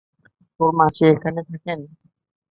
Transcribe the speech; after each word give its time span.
তোর 0.59 0.71
মাসি 0.79 1.03
এখানে 1.13 1.41
থাকেন? 1.49 1.79